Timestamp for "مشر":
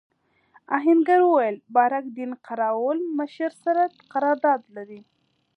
3.17-3.51